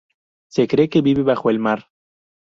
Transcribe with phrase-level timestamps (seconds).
[0.47, 1.91] Se cree que vive bajo el mar.